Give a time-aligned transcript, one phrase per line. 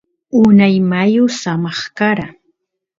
[0.41, 2.27] unay mayu samaq kara